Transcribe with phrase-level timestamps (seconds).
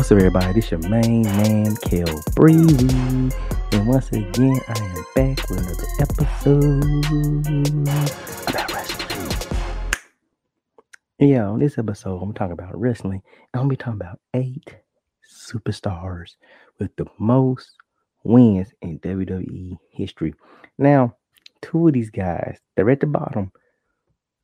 [0.00, 0.54] What's up, everybody?
[0.54, 2.88] This is your main man, Kel Breezy.
[3.72, 6.82] And once again, I am back with another episode
[8.48, 9.28] about wrestling.
[11.18, 13.20] Yeah, on this episode, I'm talking about wrestling.
[13.52, 14.74] I'm gonna be talking about eight
[15.30, 16.36] superstars
[16.78, 17.70] with the most
[18.24, 20.32] wins in WWE history.
[20.78, 21.14] Now,
[21.60, 23.52] two of these guys, they're at the bottom,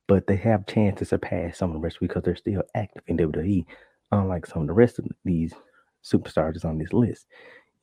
[0.07, 3.17] but they have chance to surpass some of the rest because they're still active in
[3.17, 3.65] WWE
[4.11, 5.53] unlike some of the rest of these
[6.03, 7.25] superstars on this list.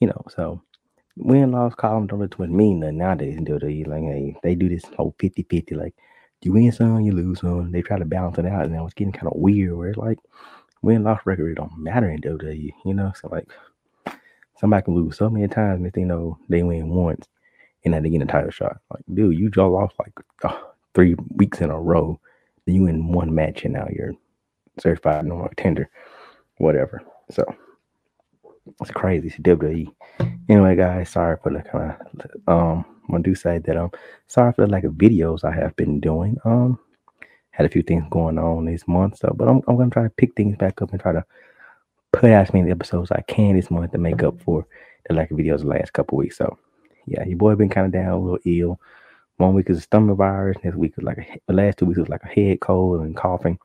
[0.01, 0.63] You know, so
[1.17, 3.87] win loss column don't really mean nothing nowadays in WWE.
[3.87, 5.95] Like, hey, they do this whole 50 50, like,
[6.43, 7.73] you win some, you lose some.
[7.73, 9.97] They try to balance it out, and now it's getting kind of weird where it's
[9.97, 10.19] like
[10.83, 13.13] win loss record it don't matter in WWE, you know?
[13.19, 13.49] So, like,
[14.59, 17.27] somebody can lose so many times and they know they win once
[17.85, 18.79] and then they get a title shot.
[18.91, 20.13] Like, dude, you just lost like
[20.45, 20.61] uh,
[20.95, 22.21] three weeks in a row.
[22.67, 24.13] Then you win one match and now you're
[24.79, 25.89] certified normal contender
[26.59, 27.03] whatever.
[27.31, 27.45] So
[28.81, 29.31] it's crazy.
[29.31, 29.95] WWE.
[30.49, 31.95] Anyway, guys, sorry for the kind
[32.47, 32.85] of um.
[33.13, 33.91] I do say that I'm um,
[34.29, 36.39] sorry for the lack of videos I have been doing.
[36.45, 36.79] Um,
[37.51, 40.11] had a few things going on this month, so but I'm I'm gonna try to
[40.11, 41.25] pick things back up and try to
[42.13, 44.67] put out as many episodes I can this month to make up for
[45.07, 46.39] the lack of videos the last couple weeks.
[46.39, 46.59] So
[47.07, 48.81] yeah, your boy been kind of down, a little ill.
[49.37, 50.57] One week is a stomach virus.
[50.65, 53.17] Next week is like a, the last two weeks was like a head cold and
[53.17, 53.59] coughing.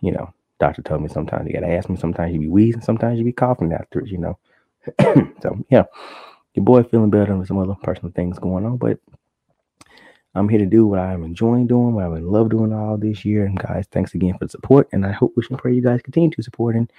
[0.00, 1.96] You know, Doctor told me sometimes you gotta ask me.
[1.96, 4.38] Sometimes you be wheezing, sometimes you be coughing after it, you know.
[5.42, 5.84] so yeah,
[6.54, 8.98] your boy feeling better with some other personal things going on, but
[10.34, 13.46] I'm here to do what I'm enjoying doing, what I've love doing all this year.
[13.46, 14.88] And guys, thanks again for the support.
[14.92, 16.92] And I hope, wish, and pray you guys continue to support and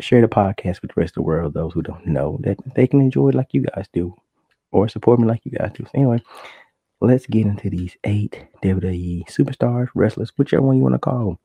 [0.00, 1.52] share the podcast with the rest of the world.
[1.52, 4.16] Those who don't know that they can enjoy it like you guys do,
[4.72, 5.84] or support me like you guys do.
[5.84, 6.22] So anyway,
[7.02, 11.38] let's get into these eight WWE superstars, wrestlers, whichever one you want to call them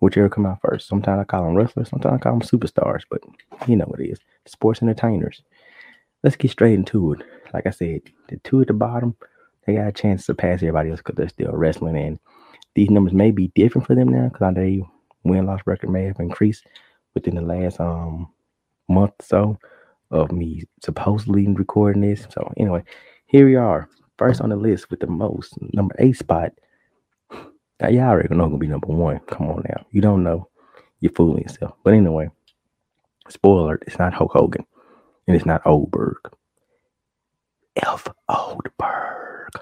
[0.00, 0.88] whichever come out first.
[0.88, 3.20] Sometimes I call them wrestlers, sometimes I call them superstars, but
[3.66, 4.20] you know what it is.
[4.46, 5.42] Sports entertainers.
[6.22, 7.22] Let's get straight into it.
[7.54, 9.16] Like I said, the two at the bottom,
[9.66, 11.96] they got a chance to pass everybody else because they're still wrestling.
[11.96, 12.18] And
[12.74, 14.82] these numbers may be different for them now because I know they
[15.24, 16.64] win loss record may have increased
[17.14, 18.28] within the last um
[18.88, 19.58] month or so
[20.10, 22.26] of me supposedly recording this.
[22.30, 22.82] So anyway,
[23.26, 23.88] here we are.
[24.16, 26.52] First on the list with the most, number eight spot
[27.80, 29.20] now, y'all already know gonna be number one.
[29.28, 29.86] Come on now.
[29.90, 30.48] You don't know.
[31.00, 31.74] You're fooling yourself.
[31.84, 32.30] But anyway,
[33.28, 34.64] spoiler, it's not Hulk Hogan.
[35.26, 36.16] And it's not Goldberg.
[37.76, 38.08] F.
[38.28, 39.52] Goldberg.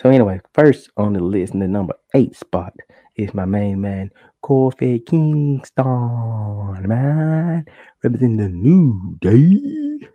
[0.00, 2.72] So anyway, first on the list in the number eight spot
[3.16, 4.10] is my main man,
[4.42, 7.66] Kofi Kingston, man.
[8.02, 10.08] Representing the New Day.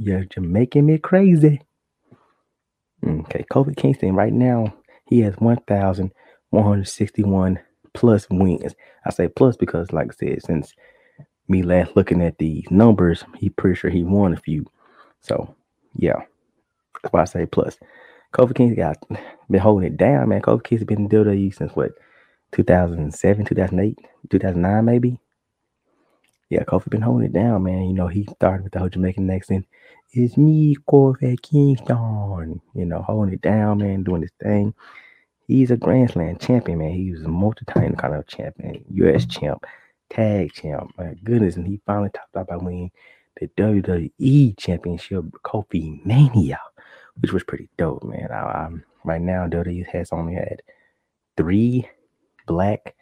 [0.00, 1.62] Yeah, Jamaican me crazy.
[3.04, 4.74] Mm, okay, Kofi Kingston right now,
[5.06, 6.12] he has 1,000
[6.52, 7.58] 161
[7.94, 8.74] plus wins.
[9.04, 10.74] I say plus because, like I said, since
[11.48, 14.66] me last looking at the numbers, he pretty sure he won a few.
[15.20, 15.54] So
[15.96, 16.20] yeah,
[17.02, 17.78] that's why I say plus.
[18.32, 18.96] Kofi Kingston got
[19.50, 20.40] been holding it down, man.
[20.40, 21.92] Kofi Kingston been in WWE since what
[22.52, 23.98] 2007, 2008,
[24.30, 25.18] 2009, maybe.
[26.50, 27.84] Yeah, Kofi been holding it down, man.
[27.84, 29.66] You know, he started with the whole Jamaican accent.
[30.12, 32.60] It's me, Kofi Kingston.
[32.74, 34.74] You know, holding it down, man, doing his thing.
[35.52, 36.92] He's a Grand Slam champion, man.
[36.92, 39.26] He was a multi-time kind of champion, U.S.
[39.26, 39.66] champ,
[40.08, 40.92] tag champ.
[40.96, 42.90] My goodness, and he finally topped out by winning
[43.38, 46.58] the WWE Championship, Kofi Mania,
[47.20, 48.28] which was pretty dope, man.
[48.32, 50.62] I, I'm, right now, WWE has only had
[51.36, 51.86] three
[52.46, 52.94] black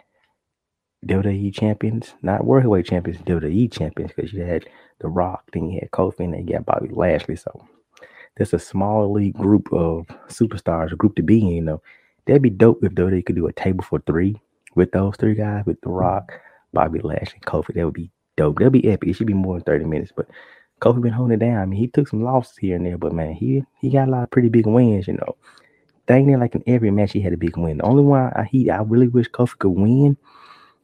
[1.06, 4.66] WWE champions, not world heavyweight champions, WWE champions, because you had
[4.98, 7.36] The Rock, then you had Kofi, and then you got Bobby Lashley.
[7.36, 7.64] So
[8.36, 11.82] there's a small elite group of superstars, a group to be in, you know.
[12.30, 14.40] That'd be dope if though they could do a table for three
[14.76, 16.30] with those three guys, with The Rock,
[16.72, 17.74] Bobby Lashley, and Kofi.
[17.74, 18.60] That would be dope.
[18.60, 19.08] That'd be epic.
[19.08, 20.12] It should be more than 30 minutes.
[20.14, 20.28] But
[20.80, 21.58] Kofi been holding it down.
[21.58, 24.10] I mean, he took some losses here and there, but man, he he got a
[24.12, 25.36] lot of pretty big wins, you know.
[26.06, 27.78] Dang near like in every match he had a big win.
[27.78, 30.16] The only one I he I really wish Kofi could win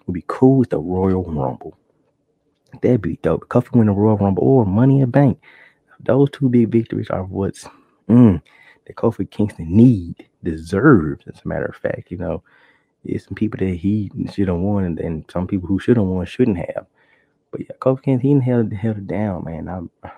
[0.05, 1.79] would be cool with the Royal Rumble.
[2.83, 3.49] That'd be dope.
[3.51, 5.41] Kofi win the Royal Rumble or Money in Bank.
[6.01, 7.69] Those two big victories are what's
[8.09, 8.43] mm,
[8.89, 12.11] that Kofi Kingston need, deserves, as a matter of fact.
[12.11, 12.43] You know,
[13.05, 16.07] it's some people that he should have won, and, and some people who should have
[16.07, 16.87] won shouldn't have.
[17.51, 19.69] But yeah, Kofi Kingston, he held, held it down, man.
[19.69, 20.09] I,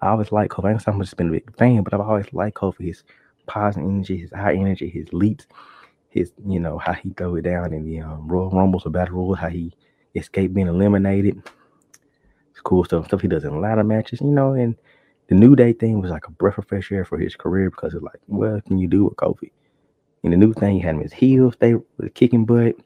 [0.00, 0.68] I always like Kofi.
[0.68, 2.86] I ain't so just been a big fan, but I've always liked Kofi.
[2.86, 3.02] His
[3.46, 5.46] positive energy, his high energy, his leaps,
[6.10, 9.16] his, you know, how he throw it down in the um, Royal Rumbles or Battle
[9.16, 9.72] Royal, how he
[10.14, 11.42] escaped being eliminated.
[12.50, 14.76] It's cool stuff, stuff he does in ladder matches, you know, and
[15.28, 17.94] the New Day thing was like a breath of fresh air for his career because
[17.94, 19.50] it's like, what can you do with Kofi?
[20.22, 22.76] And the new thing, he had him his heels, they were uh, kicking butt,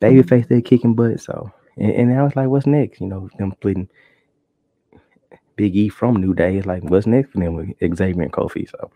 [0.00, 0.54] babyface, mm-hmm.
[0.54, 1.20] they kicking butt.
[1.20, 3.00] So And, and now it's like, what's next?
[3.00, 3.88] You know, them splitting
[5.56, 6.56] Big E from New Day.
[6.56, 8.70] It's like, what's next for them with Xavier and Kofi?
[8.70, 8.90] So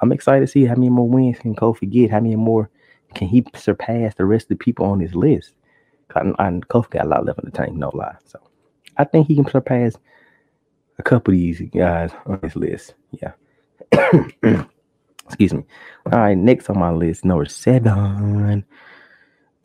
[0.00, 2.10] I'm excited to see how many more wins can Kofi get.
[2.10, 2.70] How many more
[3.14, 5.52] can he surpass the rest of the people on his list?
[6.14, 8.16] And, and Kofi got a lot left in the tank, no lie.
[8.26, 8.38] So
[8.96, 9.96] I think he can surpass
[10.98, 12.94] a couple of these guys on his list.
[13.12, 13.32] Yeah.
[15.26, 15.64] Excuse me.
[16.12, 18.64] All right, next on my list, number seven.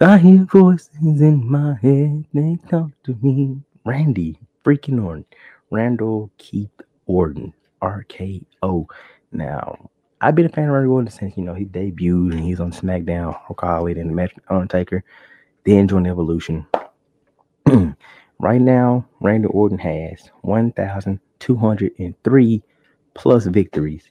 [0.01, 2.25] I hear voices in my head.
[2.33, 3.61] They talk to me.
[3.85, 5.25] Randy freaking Orton.
[5.71, 6.69] Randall Keith
[7.05, 7.53] Orton.
[7.81, 8.85] RKO.
[9.31, 9.89] Now,
[10.21, 12.71] I've been a fan of Randy Orton since, you know, he debuted and he's on
[12.71, 15.03] SmackDown, Hulk Hogan, and the match Undertaker.
[15.65, 16.65] Then joined Evolution.
[18.39, 22.63] right now, Randy Orton has 1,203
[23.13, 24.03] plus victories,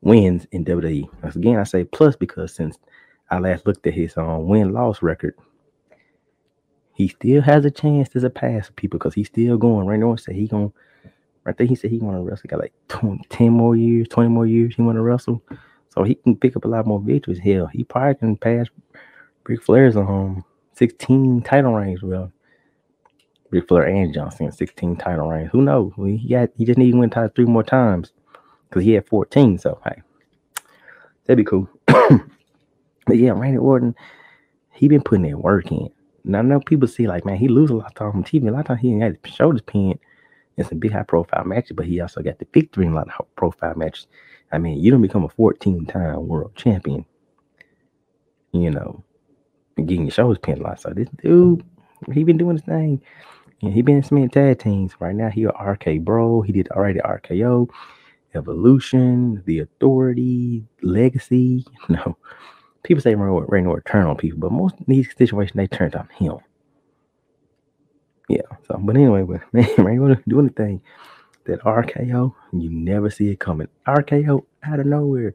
[0.00, 1.08] wins in WWE.
[1.22, 2.78] Again, I say plus because since
[3.30, 5.34] I last looked at his um, win loss record,
[6.94, 9.86] he still has a chance to surpass people because he's still going.
[9.86, 10.72] Randy Orton said he going
[11.48, 12.48] I think he said he want to wrestle.
[12.48, 15.42] Got like 20, 10 more years, 20 more years he want to wrestle.
[15.94, 17.38] So he can pick up a lot more victories.
[17.38, 18.66] Hell, he probably can pass
[19.44, 20.44] Ric Flair's um
[20.74, 22.02] 16 title reigns.
[22.02, 22.30] Well,
[23.50, 25.50] Ric Flair and John Cena's 16 title reigns.
[25.52, 25.92] Who knows?
[25.96, 28.12] He got he just need to win title three more times
[28.68, 29.58] because he had 14.
[29.58, 30.02] So hey,
[31.26, 31.68] that'd be cool.
[31.86, 33.94] but yeah, Randy Orton,
[34.72, 35.88] he been putting that work in.
[36.24, 38.48] Now I know people see like, man, he lose a lot of time on TV.
[38.48, 39.98] A lot of times he ain't got his shoulders pinned
[40.58, 43.06] in some big high profile matches, but he also got the victory in a lot
[43.06, 44.06] of high profile matches.
[44.52, 47.06] I mean, you don't become a 14 time world champion,
[48.52, 49.02] you know,
[49.76, 50.80] getting your shoulders pinned a lot.
[50.80, 51.64] So this dude,
[52.12, 53.00] he been doing his thing.
[53.62, 54.92] And he been in some tag teams.
[55.00, 56.42] Right now, he a RK Bro.
[56.42, 57.68] He did already RKO,
[58.34, 61.64] Evolution, The Authority, Legacy.
[61.88, 62.16] You know,
[62.82, 66.08] people say Randy Orton turn on people, but most of these situations they turned on
[66.18, 66.38] him.
[68.28, 68.42] Yeah.
[68.66, 70.82] So, but anyway, but man, Randy Orton doing the thing
[71.44, 73.68] that RKO, you never see it coming.
[73.86, 75.34] RKO out of nowhere,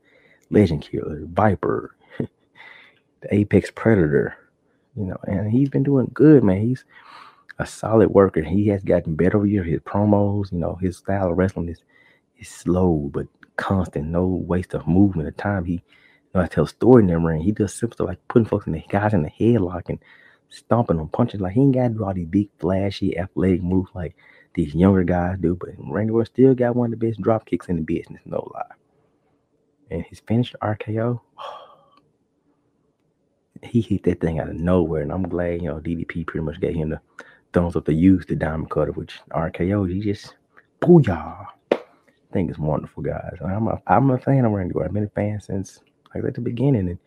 [0.50, 4.38] Legend Killer, Viper, the Apex Predator,
[4.96, 6.62] you know, and he's been doing good, man.
[6.62, 6.86] He's
[7.60, 8.42] a solid worker.
[8.42, 9.64] He has gotten better over year.
[9.64, 11.84] His promos, you know, his style of wrestling is
[12.38, 14.08] is slow but constant.
[14.08, 15.28] No waste of movement.
[15.28, 15.80] The time he you
[16.36, 17.42] know, I tell story in the ring.
[17.42, 20.00] He does simple stuff like putting folks in the guys in the headlock and
[20.50, 21.40] stomping them, punching.
[21.40, 24.16] Like he ain't got to do all these big, flashy, athletic moves like
[24.56, 25.56] these younger guys do.
[25.56, 28.50] But Randy Orton still got one of the best drop kicks in the business, no
[28.54, 28.76] lie.
[29.92, 31.22] And his finished RKO,
[33.62, 35.04] he hit that thing out of nowhere.
[35.04, 37.02] And I'm glad, you know, DDP pretty much gave him the
[37.54, 40.36] thumbs up to use the diamond cutter, which RKO, he just
[40.82, 41.46] booyah.
[41.72, 41.78] I
[42.34, 43.38] think it's wonderful, guys.
[43.46, 44.90] I'm a I'm a fan of Randy Orton.
[44.90, 45.80] I've been a fan since
[46.14, 47.00] like at the beginning, and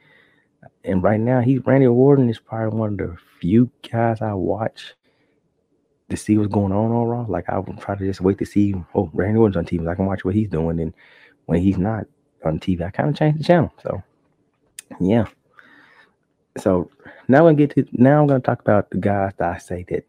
[0.85, 4.95] and right now he's Randy Orton is probably one of the few guys I watch
[6.09, 7.27] to see what's going on on Raw.
[7.29, 8.75] Like I would try to just wait to see.
[8.95, 9.89] Oh, Randy Orton's on TV.
[9.89, 10.95] I can watch what he's doing, and
[11.47, 12.07] when he's not
[12.45, 13.73] on TV, I kind of change the channel.
[13.83, 14.03] So
[15.01, 15.27] yeah.
[16.59, 16.91] So
[17.29, 20.07] now I get to now I'm gonna talk about the guys that I say that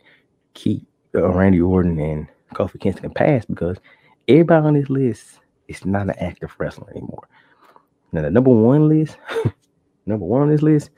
[0.57, 3.77] keep uh, Randy Orton and Kofi Kingston pass because
[4.27, 7.27] everybody on this list is not an active wrestler anymore.
[8.11, 9.17] Now the number one list,
[10.05, 10.89] number one on this list,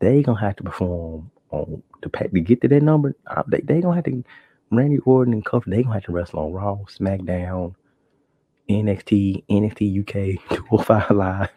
[0.00, 3.14] they gonna have to perform on pack to get to that number.
[3.26, 4.24] Uh, they they gonna have to
[4.70, 5.66] Randy Orton and Kofi.
[5.66, 7.74] They gonna have to wrestle on Raw, SmackDown,
[8.68, 11.48] NXT, NXT UK, 205 Live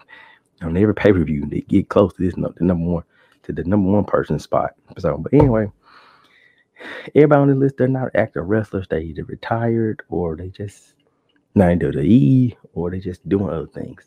[0.61, 1.45] on every pay per view.
[1.45, 3.03] They get close to this number, the number one
[3.43, 4.71] to the number one person spot.
[4.97, 5.71] So, but anyway,
[7.15, 8.87] everybody on the list, they're not active wrestlers.
[8.89, 10.93] They either retired or they just
[11.55, 14.03] not into the E or they just doing other things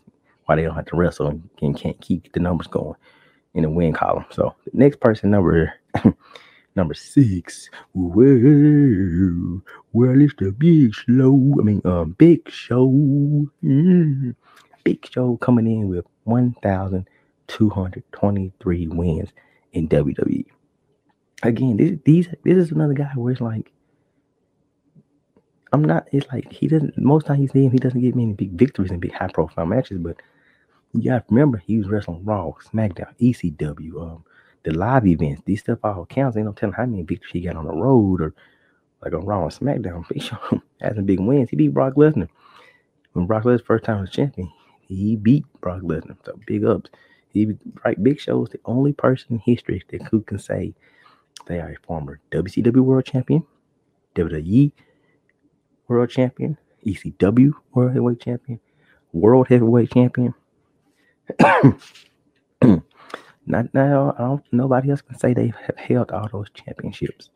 [0.47, 2.97] why they don't have to wrestle and, and can't keep the numbers going
[3.55, 4.25] in the win column.
[4.31, 5.75] So the next person, number
[6.77, 9.63] number six, well,
[9.93, 11.55] well, it's the big slow.
[11.61, 12.89] I mean, um, big show,
[13.65, 14.35] mm,
[14.85, 17.09] big show coming in with one thousand
[17.49, 19.31] two hundred twenty-three wins
[19.73, 20.47] in WWE.
[21.43, 23.73] Again, this these this is another guy where it's like.
[25.75, 26.07] I'm not.
[26.13, 26.99] It's like he doesn't.
[26.99, 29.99] Most times he's him, he doesn't get many big victories and big high profile matches.
[29.99, 30.17] But
[30.93, 34.25] you got to remember, he was wrestling Raw, SmackDown, ECW, um,
[34.65, 35.43] the live events.
[35.47, 36.37] These stuff all counts.
[36.37, 38.35] Ain't no telling how many victories he got on the road or
[39.03, 40.07] like on Raw SmackDown.
[40.11, 40.39] Big Show
[40.95, 41.51] some big wins.
[41.51, 42.29] He beat Brock Lesnar.
[43.13, 46.17] When Brock Lesnar first time was champion, he beat Brock Lesnar.
[46.25, 46.91] So big ups.
[47.29, 50.75] He right Big Show is the only person in history that who can say
[51.47, 53.45] they are a former WCW World Champion,
[54.15, 54.73] WWE
[55.89, 58.61] World Champion, ECW World Heavyweight Champion,
[59.13, 60.35] World Heavyweight Champion,
[63.47, 64.15] Not now.
[64.17, 64.45] I don't.
[64.53, 67.31] Nobody else can say they have held all those championships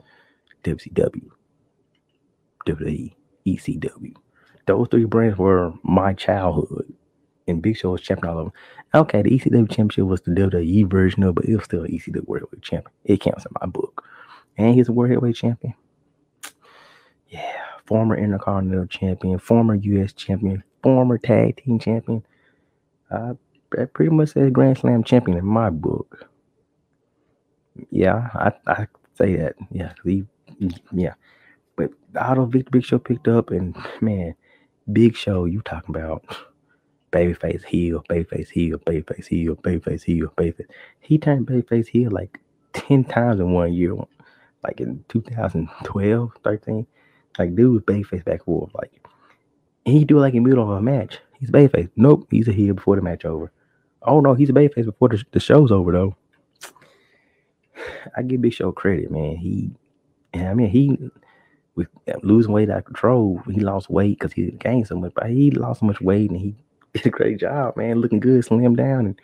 [0.64, 1.30] WCW,
[2.66, 3.14] WWE,
[3.46, 4.14] ECW.
[4.66, 6.92] Those three brands were my childhood.
[7.46, 8.52] And Big Show was champion all of them.
[8.94, 12.42] Okay, the ECW championship was the WWE version of, but it was still ECW World
[12.42, 12.92] Heavyweight champion.
[13.04, 14.04] It counts in my book.
[14.56, 15.74] And he's a World Heavyweight champion.
[17.28, 20.12] Yeah, former Intercontinental champion, former U.S.
[20.12, 22.24] champion, former tag team champion.
[23.10, 23.34] Uh,
[23.92, 26.28] pretty much says Grand Slam champion in my book.
[27.90, 28.86] Yeah, I, I
[29.16, 29.56] say that.
[29.70, 30.24] Yeah, he,
[30.92, 31.14] yeah.
[31.76, 34.34] But auto Victor Big Show picked up, and man,
[34.92, 36.24] Big Show, you talking about
[37.12, 40.66] babyface heel, babyface heel, babyface heel, babyface heel, babyface.
[41.00, 42.40] He turned babyface heel like
[42.72, 43.94] 10 times in one year,
[44.62, 46.86] like in 2012, 13.
[47.38, 48.70] Like, dude was babyface back forth.
[48.74, 49.06] Like,
[49.84, 51.18] he do it like in the middle of a match.
[51.38, 51.90] He's babyface.
[51.96, 53.52] Nope, he's a heel before the match over.
[54.02, 56.16] Oh no, he's a babyface before the, the show's over though.
[58.16, 59.36] I give Big Show credit, man.
[59.36, 59.70] He,
[60.32, 60.98] and I mean, he
[61.74, 61.88] with
[62.22, 63.42] losing weight out of control.
[63.50, 66.40] He lost weight because he gained so much, but he lost so much weight and
[66.40, 66.54] he
[66.96, 68.00] did a great job, man.
[68.00, 69.20] Looking good, slim down, and,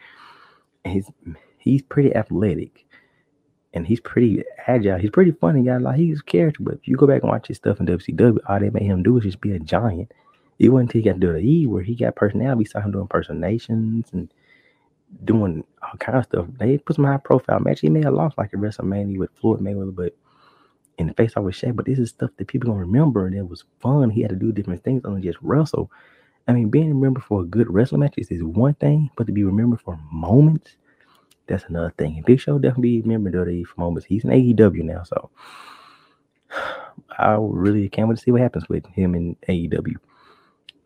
[0.84, 1.10] he's
[1.58, 2.84] he's pretty athletic
[3.74, 4.98] and he's pretty agile.
[4.98, 5.62] He's pretty funny.
[5.62, 7.86] Got like he's a character, but if you go back and watch his stuff in
[7.86, 10.12] WCW, all they made him do is just be a giant.
[10.58, 12.58] It wasn't until he got to do the E where he got personality.
[12.58, 14.32] We saw him doing impersonations and
[15.24, 16.46] doing all kind of stuff.
[16.58, 17.80] They put some high profile match.
[17.80, 20.14] He may have lost like a WrestleMania with Floyd Mayweather, but
[20.98, 21.74] in the face off with Shaq.
[21.74, 24.10] But this is stuff that people gonna remember, and it was fun.
[24.10, 25.90] He had to do different things other than just wrestle.
[26.48, 29.32] I mean, being remembered for a good wrestling match is is one thing, but to
[29.32, 30.76] be remembered for moments,
[31.46, 32.16] that's another thing.
[32.16, 34.06] And Big Show definitely be remembered WWE for moments.
[34.06, 35.30] He's in AEW now, so
[37.18, 39.96] I really can't wait to see what happens with him in AEW.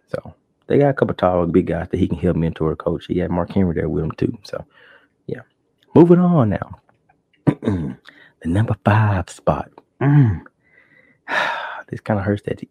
[0.08, 0.34] So
[0.66, 3.06] they got a couple tall, big guys that he can help mentor, coach.
[3.06, 4.38] He had Mark Henry there with him too.
[4.44, 4.64] So
[5.26, 5.42] yeah,
[5.94, 6.80] moving on now.
[7.46, 7.96] the
[8.44, 9.70] number five spot.
[10.00, 10.42] Mm.
[11.88, 12.68] this kind of hurts that he,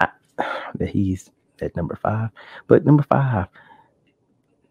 [0.00, 0.08] I,
[0.76, 1.30] that he's
[1.60, 2.30] at number five.
[2.66, 3.46] But number five,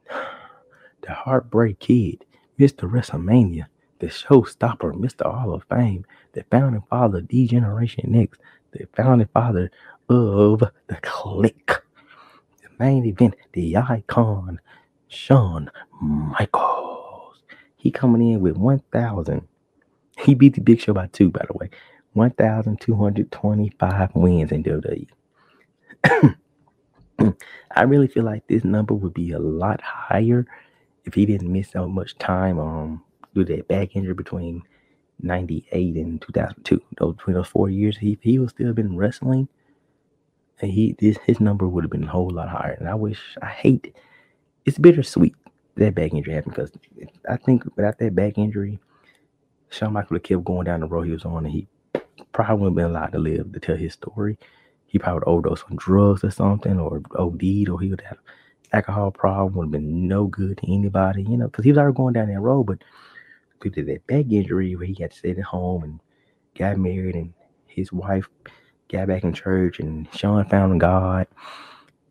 [1.01, 2.25] the Heartbreak Kid,
[2.59, 2.89] Mr.
[2.89, 3.65] WrestleMania,
[3.99, 5.31] the showstopper, Mr.
[5.31, 8.37] Hall of Fame, the founding father D Generation X,
[8.71, 9.69] the founding father
[10.09, 14.59] of the Clique, the main event, the icon,
[15.07, 15.69] Shawn
[16.01, 17.41] Michaels.
[17.75, 19.47] He coming in with 1,000.
[20.19, 21.69] He beat the Big Show by two, by the way.
[22.13, 25.07] 1,225 wins in WWE.
[27.75, 30.45] I really feel like this number would be a lot higher
[31.05, 34.63] if he didn't miss so much time um due to that back injury between
[35.21, 36.81] 98 and 2002.
[36.99, 39.47] Those between those four years, he he was still been wrestling,
[40.61, 42.77] and he this his number would have been a whole lot higher.
[42.79, 43.95] And I wish I hate
[44.65, 45.35] it's bittersweet
[45.75, 46.71] that back injury happened because
[47.29, 48.79] I think without that back injury,
[49.69, 51.67] Shawn Michaels would have kept going down the road he was on, and he
[52.33, 54.37] probably wouldn't have been allowed to live to tell his story
[54.91, 58.17] he probably would overdose on drugs or something, or OD'd, or he would have
[58.73, 59.55] alcohol problem.
[59.55, 62.27] Would have been no good to anybody, you know, because he was already going down
[62.27, 62.63] that road.
[62.63, 62.83] But
[63.61, 65.99] due to that back injury, where he had to stay at home and
[66.57, 67.33] got married, and
[67.67, 68.27] his wife
[68.89, 71.25] got back in church, and Shawn found God.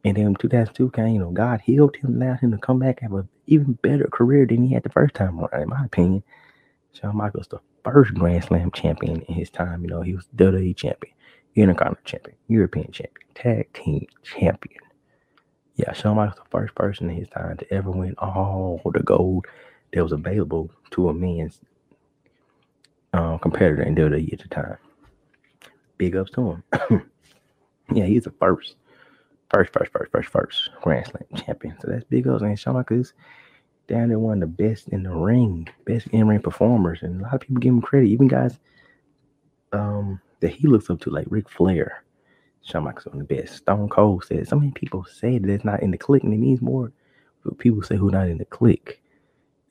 [0.03, 3.11] And then 2002 came, you know, God healed him, allowed him to come back and
[3.11, 6.23] have an even better career than he had the first time around, in my opinion.
[6.95, 10.75] Shawn Michaels, the first Grand Slam champion in his time, you know, he was WWE
[10.75, 11.15] champion.
[11.55, 14.81] Intercontinental champion, European champion, tag team champion.
[15.77, 19.03] Yeah, Shawn Michaels was the first person in his time to ever win all the
[19.03, 19.47] gold
[19.93, 21.61] that was available to a men's
[23.13, 24.77] uh, competitor in WWE at the time.
[25.99, 26.63] Big ups to him.
[27.93, 28.77] yeah, he's the first,
[29.53, 31.77] first, first, first, first, first Grand Slam champion.
[31.81, 32.43] So that's big ups.
[32.43, 33.13] And Shawn Michaels
[33.89, 37.03] down there one of the best in the ring, best in ring performers.
[37.03, 38.59] And a lot of people give him credit, even guys
[39.73, 42.05] um that he looks up to, like Ric Flair.
[42.63, 43.57] Shawn Michaels of the best.
[43.57, 46.39] Stone Cold said so many people say that it's not in the Clique, and it
[46.39, 46.93] means more.
[47.45, 49.03] But people say who not in the Clique.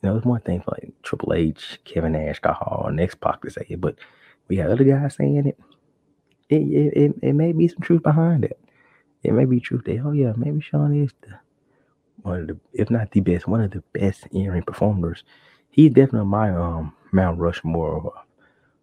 [0.01, 3.15] You know, it's one thing for like Triple H, Kevin Nash, Scott Hall, and X
[3.15, 3.95] Pac to say it, but
[4.47, 5.59] we have other guys saying it.
[6.49, 8.59] It, it, it, it may be some truth behind it.
[9.23, 11.37] It may be truth that oh yeah, maybe Shawn is the
[12.21, 15.23] one of the, if not the best, one of the best in-ring performers.
[15.69, 18.13] He's definitely my um Mount Rushmore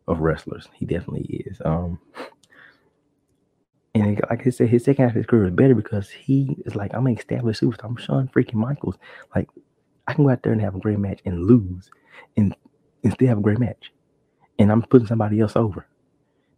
[0.08, 0.68] of wrestlers.
[0.75, 1.60] He definitely is.
[1.64, 1.98] Um,
[3.94, 6.75] and like I said, his second half of his career is better because he is
[6.75, 7.84] like, I'm an established superstar.
[7.84, 8.96] I'm Shawn freaking Michaels.
[9.34, 9.48] Like,
[10.06, 11.90] I can go out there and have a great match and lose
[12.36, 12.54] and,
[13.02, 13.92] and still have a great match.
[14.58, 15.86] And I'm putting somebody else over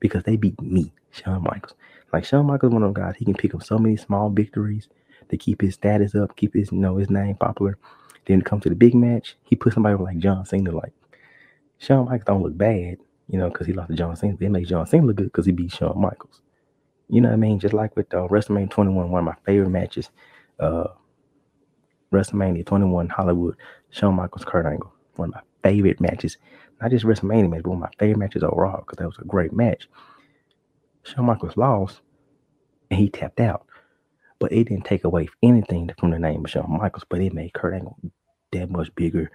[0.01, 1.75] because they beat me, Shawn Michaels.
[2.13, 4.89] Like Shawn Michaels, one of those guys, he can pick up so many small victories
[5.31, 7.79] to keep his status up, keep his you know his name popular.
[8.27, 10.71] Then come to the big match, he put somebody like John Cena.
[10.71, 10.93] Like
[11.79, 14.37] Shawn Michaels don't look bad, you know, because he lost to John Cena.
[14.41, 16.41] It makes John Cena look good because he beat Shawn Michaels.
[17.09, 17.59] You know what I mean?
[17.59, 20.11] Just like with uh, WrestleMania 21, one of my favorite matches,
[20.61, 20.89] uh,
[22.13, 23.57] WrestleMania 21 Hollywood,
[23.91, 24.93] Shawn Michaels, Kurt Angle.
[25.17, 26.37] One of my favorite matches.
[26.81, 29.25] Not just WrestleMania match, but one of my favorite matches overall because that was a
[29.25, 29.89] great match.
[31.03, 32.01] Shawn Michaels lost
[32.91, 33.67] and he tapped out.
[34.39, 37.55] But it didn't take away anything from the name of Shawn Michaels, but it made
[37.55, 37.99] Kurt Angle
[38.53, 39.31] that much bigger,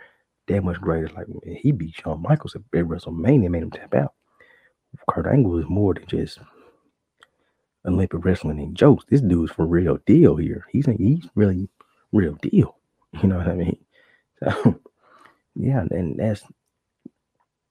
[0.48, 1.10] that much greater.
[1.10, 4.14] Like he beat Shawn Michaels at WrestleMania, made him tap out.
[5.10, 6.40] Kurt Angle was more than just
[7.86, 9.06] Olympic wrestling and jokes.
[9.10, 10.66] This dude's for real deal here.
[10.72, 11.70] He's he's really
[12.12, 12.78] real deal.
[13.22, 13.78] You know what I mean?
[14.40, 14.80] So
[15.56, 16.42] yeah, and that's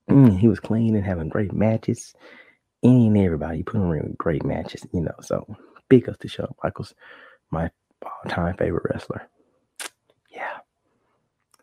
[0.09, 2.15] mm, he was clean and having great matches.
[2.85, 5.15] Any and everybody put him in great matches, you know.
[5.21, 5.45] So
[5.89, 6.95] big ups to Shawn Michaels,
[7.51, 7.71] my
[8.05, 9.29] all-time favorite wrestler.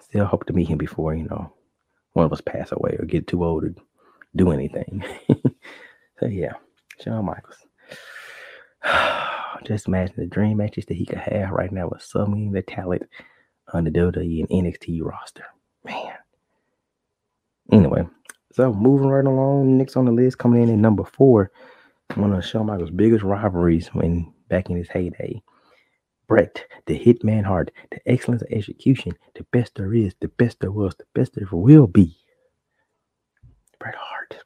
[0.10, 1.54] Still hope to meet him before, you know,
[2.14, 3.76] one of us pass away or get too old to
[4.36, 5.04] do anything.
[6.20, 6.54] so yeah,
[7.00, 7.66] Shawn Michaels.
[9.66, 12.62] Just imagine the dream matches that he could have right now with so many the
[12.62, 13.04] talent
[13.74, 15.46] on the WWE and NXT roster.
[15.84, 16.14] Man.
[17.72, 18.08] Anyway,
[18.52, 21.52] so moving right along, next on the list coming in at number four,
[22.16, 25.42] one of Shawn Michaels' biggest rivalries when back in his heyday.
[26.30, 30.72] Bret, the Hitman Hart, the excellence of execution, the best there is, the best there
[30.72, 32.16] was, the best there will be.
[33.80, 34.38] Bret Hart,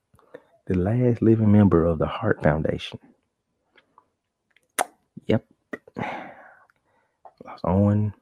[0.66, 3.00] the last living member of the Hart Foundation.
[5.28, 5.46] Yep.
[7.46, 8.14] Lost Owen.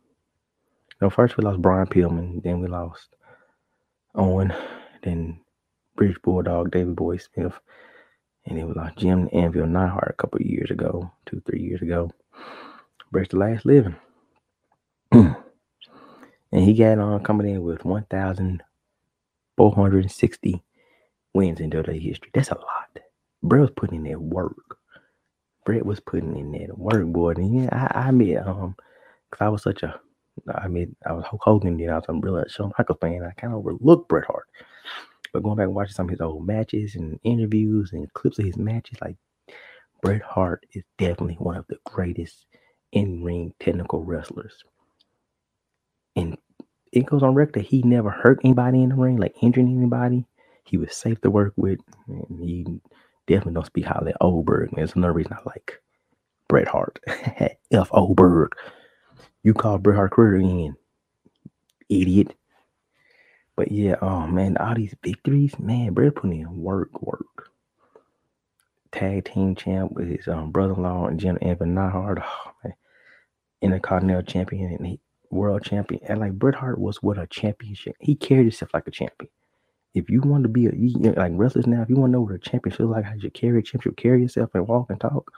[1.00, 3.16] No, first we lost Brian Pillman, then we lost
[4.16, 4.52] Owen,
[5.04, 5.40] then
[5.96, 7.60] British Bulldog, Davey Boy Smith,
[8.48, 12.10] and then we lost Jim Anvil Neidhart a couple years ago, two, three years ago.
[13.12, 13.96] Bret's the last living.
[15.12, 15.36] and
[16.52, 20.64] he got on coming in with 1,460
[21.34, 22.30] wins in WWE history.
[22.34, 23.00] That's a lot.
[23.44, 24.78] Bret was putting in that work.
[25.66, 27.32] Bret was putting in that work, boy.
[27.32, 28.76] And yeah, I, I admit, um,
[29.32, 30.00] cause I was such a,
[30.56, 33.24] I mean, I was Hulk Hogan, then I was a real Shawn Michaels fan.
[33.24, 34.48] I kind of overlooked Bret Hart.
[35.34, 38.46] But going back and watching some of his old matches and interviews and clips of
[38.46, 39.18] his matches, like
[40.02, 42.46] Bret Hart is definitely one of the greatest
[42.92, 44.64] in ring technical wrestlers.
[46.16, 46.38] And
[46.92, 50.26] it goes on record that he never hurt anybody in the ring, like injuring anybody.
[50.66, 51.80] He was safe to work with.
[52.08, 52.66] And he
[53.28, 54.72] definitely don't speak highly of Goldberg.
[54.76, 55.82] There's another reason I like
[56.48, 57.00] Bret Hart.
[57.72, 57.90] F.
[57.92, 58.54] Goldberg.
[59.44, 60.76] You call Bret Hart career in,
[61.90, 62.36] idiot.
[63.56, 67.50] But yeah, oh man, all these victories, man, Bret putting in work, work.
[68.92, 72.20] Tag team champ with his um, brother-in-law and Jim Anvil Neidhart.
[72.34, 72.74] Oh man,
[73.62, 76.02] Intercontinental champion and he, world champion.
[76.08, 77.96] And like Bret Hart was what a championship.
[78.00, 79.30] He carried himself like a champion.
[79.94, 82.22] If you want to be a you, like wrestlers now, if you want to know
[82.22, 85.00] what a champion feels like, how you carry a championship, carry yourself and walk and
[85.00, 85.32] talk.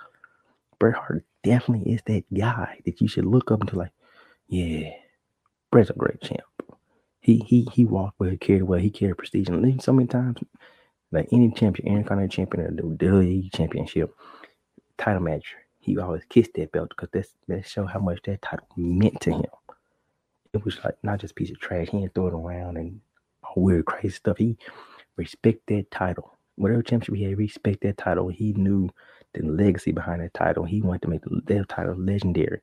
[0.79, 3.77] Bret Hart definitely is that guy that you should look up to.
[3.77, 3.91] Like,
[4.47, 4.91] yeah,
[5.71, 6.41] Bret's a great champ.
[7.19, 9.47] He he he walked well, he carried well, he carried prestige.
[9.47, 10.37] And so many times,
[11.11, 14.13] like any champion, Intercontinental champion or the WWE championship
[14.97, 18.67] title match, he always kissed that belt because that's that show how much that title
[18.77, 19.45] meant to him.
[20.53, 21.89] It was like not just piece of trash.
[21.89, 23.01] He didn't throw it around and
[23.43, 24.37] all weird crazy stuff.
[24.37, 24.57] He
[25.17, 26.37] respect that title.
[26.55, 28.29] Whatever championship he had, respect that title.
[28.29, 28.89] He knew
[29.33, 30.63] the legacy behind that title.
[30.63, 32.61] He wanted to make the, that title legendary.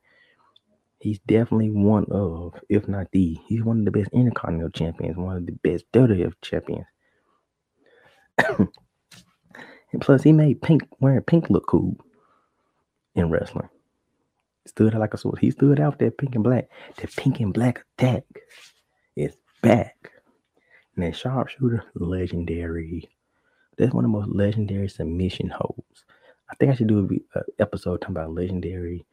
[1.00, 5.37] He's definitely one of, if not the, he's one of the best Intercontinental champions, one
[5.37, 6.87] of the best WWF champions.
[8.48, 11.96] and plus, he made pink wearing pink look cool
[13.14, 13.68] in wrestling.
[14.66, 15.38] Stood like a sword.
[15.38, 16.68] He stood out there pink and black.
[16.96, 18.25] The pink and black attack
[19.16, 20.12] is back.
[20.96, 23.09] And that sharpshooter, legendary.
[23.79, 26.05] That's one of the most legendary submission holds.
[26.51, 29.07] I think I should do an episode talking about legendary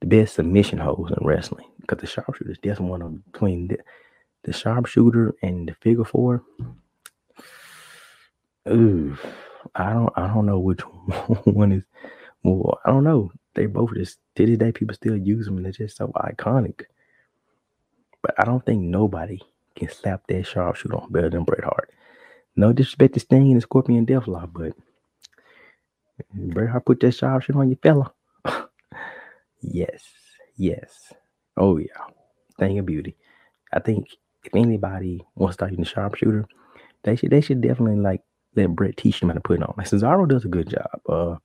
[0.00, 3.78] the best submission holds in wrestling because the sharpshooter is definitely one of between the,
[4.44, 6.42] the sharpshooter and the figure four.
[8.68, 9.16] Ooh,
[9.74, 10.80] I don't I don't know which
[11.44, 11.84] one is
[12.44, 12.78] more.
[12.84, 13.32] I don't know.
[13.54, 16.84] They both just to this day people still use them and they're just so iconic.
[18.22, 19.40] But I don't think nobody
[19.76, 21.90] can slap that sharpshooter on better than Bret Hart.
[22.56, 24.74] No disrespect to Sting and Scorpion Deathlock, but
[26.34, 28.12] Bret Hart put that sharpshooter on your fella.
[29.62, 30.04] Yes,
[30.56, 31.12] yes.
[31.56, 31.86] Oh yeah,
[32.58, 33.16] thing of beauty.
[33.72, 34.08] I think
[34.44, 36.46] if anybody wants to start using the sharpshooter,
[37.04, 38.22] they should they should definitely like
[38.56, 39.74] let Bret teach them how to put it on.
[39.78, 41.00] Like Cesaro does a good job.
[41.08, 41.36] Uh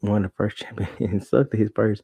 [0.00, 0.90] one of the first champions.
[0.98, 2.02] It sucked that his first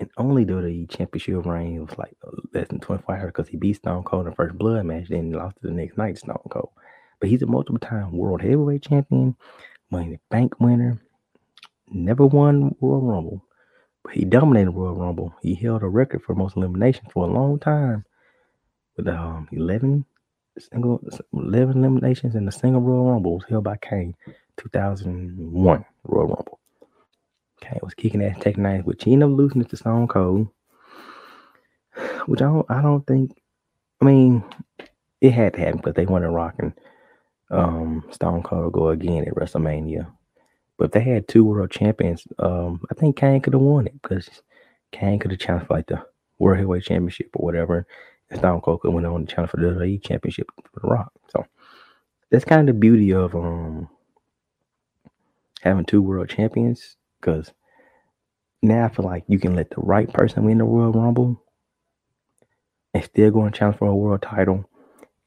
[0.00, 2.16] and only do the championship reign was like
[2.54, 5.28] less than 24 hours because he beat Stone Cold in the first blood match, then
[5.28, 6.70] he lost to the next night Stone Cold.
[7.20, 9.34] But he's a multiple time world heavyweight champion,
[9.90, 11.00] money bank winner,
[11.90, 13.44] never won Royal Rumble.
[14.04, 15.34] But he dominated Royal Rumble.
[15.42, 18.04] He held a record for most eliminations for a long time
[18.96, 20.04] with um 11
[20.58, 21.00] single
[21.32, 24.14] 11 eliminations in the single Royal Rumble was held by Kane
[24.56, 26.57] 2001 Royal Rumble.
[27.68, 30.48] Kane was kicking ass, taking ass, which he ended up losing it to Stone Cold.
[32.26, 33.36] Which I don't, I don't think.
[34.00, 34.44] I mean,
[35.20, 36.74] it had to happen because they wanted rocking
[37.50, 40.10] um, Stone Cold go again at WrestleMania.
[40.76, 44.00] But if they had two world champions, um, I think Kane could have won it
[44.00, 44.28] because
[44.92, 46.04] Kane could have challenged for like the
[46.38, 47.86] World Heavyweight Championship or whatever.
[48.30, 50.86] And Stone Cold could have went on the challenge for the WWE Championship for The
[50.86, 51.12] Rock.
[51.30, 51.44] So
[52.30, 53.88] that's kind of the beauty of um
[55.62, 57.52] having two world champions because
[58.62, 61.42] now I feel like you can let the right person win the Royal Rumble
[62.94, 64.68] and still go and challenge for a world title.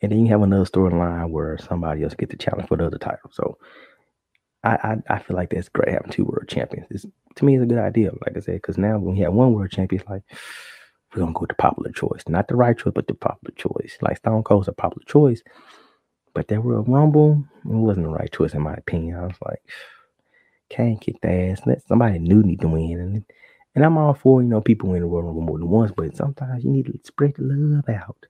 [0.01, 2.97] And then you have another storyline where somebody else gets the challenge for the other
[2.97, 3.29] title.
[3.31, 3.57] So
[4.63, 4.71] I,
[5.09, 6.87] I, I feel like that's great having two world champions.
[6.89, 8.11] It's, to me, it's a good idea.
[8.25, 10.23] Like I said, because now when you have one world champion, it's like
[11.13, 13.97] we're gonna go with the popular choice, not the right choice, but the popular choice.
[14.01, 15.41] Like Stone Cold's a popular choice,
[16.33, 19.17] but that Royal Rumble it wasn't the right choice in my opinion.
[19.17, 19.61] I was like,
[20.71, 21.61] can't kick the ass.
[21.65, 23.25] Let somebody new need to win, and
[23.75, 26.15] and I'm all for you know people win the Royal Rumble more than once, but
[26.15, 28.25] sometimes you need to spread the love out.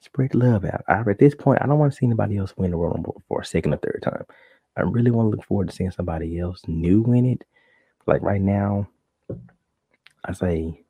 [0.00, 0.84] Spread the love out.
[0.88, 3.22] I, at this point, I don't want to see anybody else win the Royal Rumble
[3.28, 4.24] for a second or third time.
[4.76, 7.44] I really want to look forward to seeing somebody else new win it.
[8.06, 8.88] Like right now,
[10.24, 10.84] I say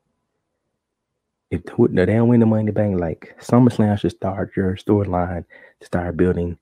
[1.51, 5.45] if they don't win the money bank, like SummerSlam should start your storyline
[5.81, 6.59] to start building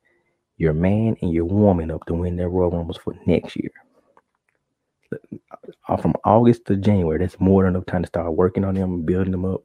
[0.58, 3.72] your man and your woman up to win their Royal Rumbles for next year.
[5.88, 9.02] Uh, from August to January, that's more than enough time to start working on them
[9.02, 9.62] building them up.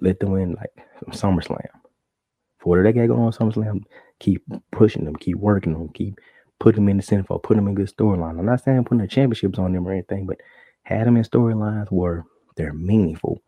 [0.00, 0.72] Let them win like
[1.10, 1.66] SummerSlam.
[2.58, 3.84] For what they got going on SummerSlam,
[4.18, 6.18] keep pushing them, keep working on them, keep
[6.58, 8.38] putting them in the center for, put them in good storyline.
[8.38, 10.40] I'm not saying putting the championships on them or anything, but
[10.82, 12.24] had them in storylines where
[12.56, 13.42] they're meaningful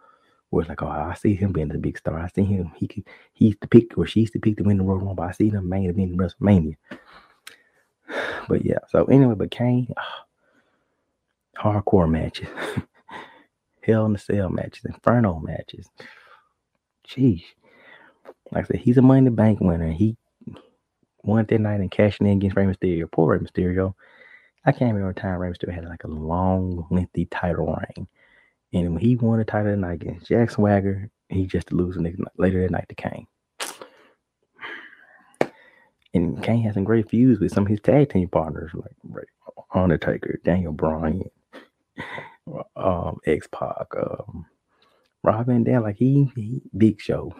[0.52, 2.18] where it's like, oh, I see him being the big star.
[2.18, 2.72] I see him.
[2.76, 5.24] He could, he's the pick or she's the pick to win the Royal Rumble.
[5.24, 6.76] I see them main event in WrestleMania.
[8.48, 10.24] But yeah, so anyway, but Kane, oh,
[11.56, 12.48] hardcore matches,
[13.82, 15.88] Hell in the Cell matches, Inferno matches.
[17.08, 17.42] Jeez,
[18.50, 19.90] like I said, he's a Money Bank winner.
[19.90, 20.16] He
[21.24, 23.10] won that night and cashing in against Rey Mysterio.
[23.10, 23.94] Poor Rey Mysterio.
[24.64, 28.06] I can't remember time Rey Mysterio had like a long, lengthy title reign.
[28.72, 31.98] And when he won the title that night against Jack Swagger, he just lose
[32.38, 33.26] later that night to Kane.
[36.14, 39.26] And Kane has some great feuds with some of his tag team partners, like
[39.74, 41.24] Undertaker, Daniel Bryan,
[42.76, 44.46] um, X Pac, um,
[45.22, 45.82] Rob Van Dam.
[45.82, 47.34] Like he, he, Big Show.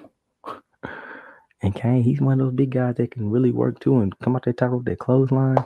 [1.62, 4.34] And Kane, he's one of those big guys that can really work too and come
[4.34, 5.64] out there top rope that clothesline.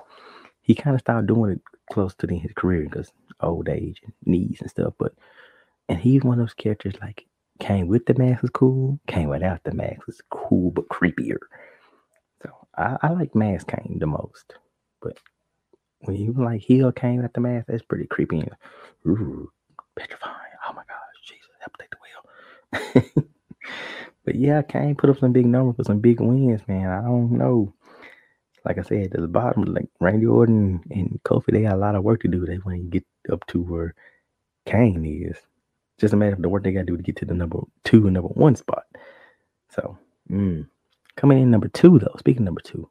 [0.61, 3.69] He kind of started doing it close to the, end of his career because old
[3.69, 4.93] age and knees and stuff.
[4.99, 5.15] But
[5.89, 7.25] and he's one of those characters like
[7.61, 9.01] Kane with the mask is cool.
[9.07, 11.39] Kane without the mask is cool but creepier.
[12.43, 14.55] So I, I like Mask Kane the most.
[15.01, 15.19] But
[16.07, 18.51] when you like heel came at the mask, that's pretty creepy and
[19.07, 19.51] ooh,
[19.97, 20.35] petrifying.
[20.69, 21.97] Oh my gosh, Jesus, help take the
[23.13, 23.25] wheel.
[24.25, 26.89] but yeah, Kane put up some big numbers for some big wins, man.
[26.89, 27.73] I don't know.
[28.65, 31.95] Like I said, at the bottom, like Randy Orton and Kofi, they got a lot
[31.95, 32.45] of work to do.
[32.45, 33.95] They want to get up to where
[34.67, 35.37] Kane is.
[35.99, 37.61] Just a matter of the work they got to do to get to the number
[37.85, 38.83] two and number one spot.
[39.71, 39.97] So,
[40.31, 40.67] mm.
[41.17, 42.15] coming in number two though.
[42.19, 42.91] Speaking number two,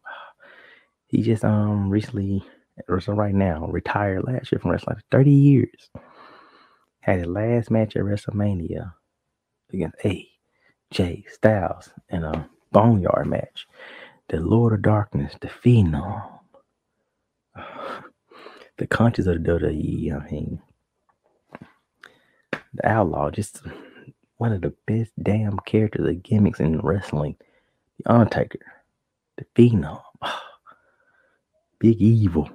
[1.07, 2.43] he just um recently,
[2.87, 5.89] wrestling right now, retired last year from wrestling 30 years.
[7.01, 8.93] Had his last match at WrestleMania
[9.71, 13.67] against AJ Styles in a Boneyard match.
[14.29, 16.39] The Lord of Darkness, the Phenom,
[18.77, 20.21] the conscience of the WWE.
[20.21, 20.61] I mean,
[22.73, 23.61] the Outlaw, just
[24.37, 27.37] one of the best damn characters of gimmicks in wrestling.
[27.99, 28.59] The Undertaker,
[29.37, 30.01] the Phenom,
[31.79, 32.49] Big Evil.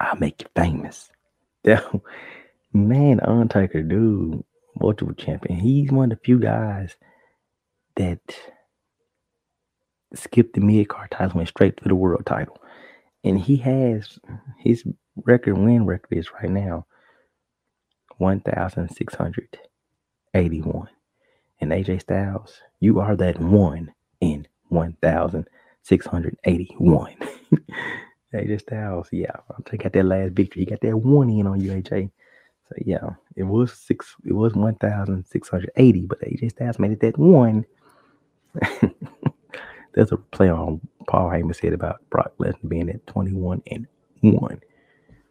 [0.00, 1.10] I'll make you famous.
[2.72, 4.42] Man, Undertaker, dude,
[4.80, 5.58] multiple champion.
[5.60, 6.96] He's one of the few guys
[7.96, 8.20] that
[10.14, 12.58] skipped the mid card title, went straight to the world title.
[13.24, 14.18] And he has
[14.58, 14.84] his
[15.24, 16.86] record win record is right now
[18.18, 19.78] 1,681.
[21.60, 27.14] And AJ Styles, you are that one in 1,681.
[28.34, 30.62] AJ Styles, yeah, take out that last victory.
[30.62, 32.10] You got that one in on you, AJ.
[32.68, 37.64] So yeah, it was six, it was 1,680, but AJ Styles made it that one.
[39.94, 43.86] There's a play on Paul Heyman said about Brock Lesnar being at 21 and
[44.20, 44.60] 1.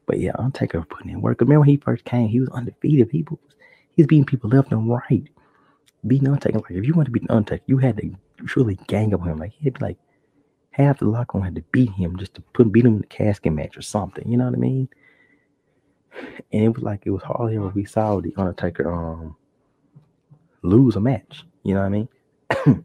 [0.05, 1.41] But yeah, Undertaker putting in work.
[1.41, 3.09] Remember when he first came, he was undefeated.
[3.09, 3.39] People,
[3.95, 5.27] he was beating people left and right.
[6.07, 6.59] Beating Undertaker.
[6.59, 9.37] Like if you want to beat Undertaker, you had to truly gang up on him.
[9.39, 9.97] Like he'd be like
[10.75, 13.07] half the locker room had to beat him just to put beat him in the
[13.07, 14.29] casket match or something.
[14.29, 14.89] You know what I mean?
[16.51, 19.37] And it was like it was hardly ever we saw the Undertaker um
[20.63, 21.45] lose a match.
[21.63, 22.09] You know what I mean?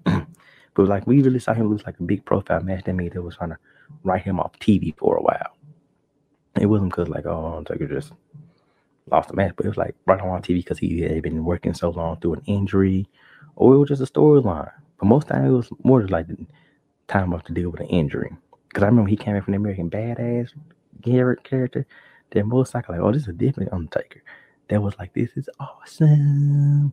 [0.75, 3.25] but like we really saw him lose like a big profile match that made it
[3.25, 3.59] was trying to
[4.05, 5.57] write him off TV for a while.
[6.61, 8.13] It wasn't because like oh Undertaker just
[9.11, 11.75] lost the match, but it was like right on TV because he had been working
[11.75, 13.09] so long through an injury,
[13.57, 14.71] or it was just a storyline.
[15.01, 16.27] But most times it was more just like
[17.11, 18.31] time off to deal with an injury.
[18.69, 20.51] Because I remember he came in from the American Badass
[21.01, 21.87] Garrett character.
[22.31, 24.23] Then most like oh this is a different Undertaker.
[24.69, 26.93] That was like this is awesome.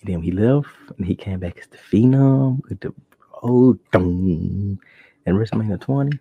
[0.00, 2.94] And then he left and he came back as the Phenom with the
[3.42, 4.78] old oh, and
[5.26, 6.18] WrestleMania 20.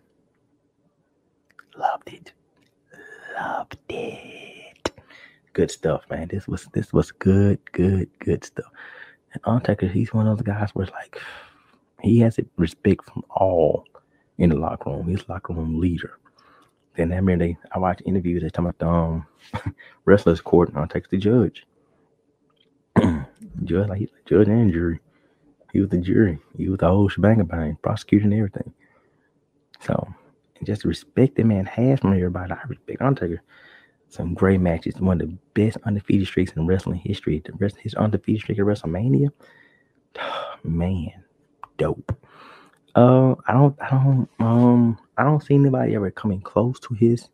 [1.77, 2.33] Loved it
[3.33, 4.91] loved it.
[5.53, 6.27] Good stuff, man.
[6.27, 8.71] This was this was good, good, good stuff.
[9.33, 11.19] And Undertaker, he's one of those guys where it's like
[12.03, 13.85] he has respect from all
[14.37, 15.07] in the locker room.
[15.07, 16.19] He's locker room leader.
[16.95, 19.25] Then I remember they I watched interviews they talking about the um,
[20.05, 21.65] wrestlers court and Undertaker's the judge.
[23.63, 24.99] judge like, judge and jury.
[25.71, 26.39] He was the jury.
[26.55, 28.71] He was the whole shebang bang, prosecuting everything.
[29.81, 30.07] So
[30.63, 32.51] just respect that man has from everybody.
[32.51, 33.41] I respect Undertaker.
[34.09, 34.95] Some great matches.
[34.97, 37.41] One of the best undefeated streaks in wrestling history.
[37.43, 39.29] The rest his undefeated streak at WrestleMania.
[40.63, 41.22] man,
[41.83, 42.17] dope.
[42.95, 47.29] Uh, I don't, I don't, um, I don't see anybody ever coming close to his